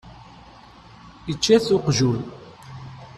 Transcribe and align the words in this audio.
Ičča-t 1.31 1.67
uqjun. 1.75 2.19